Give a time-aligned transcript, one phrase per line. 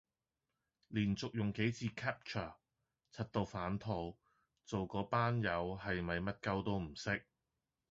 [0.87, 2.55] 連續用幾次 captcha，
[3.11, 4.17] 柒到反肚，
[4.65, 7.23] 做個班友係咪乜鳩都唔識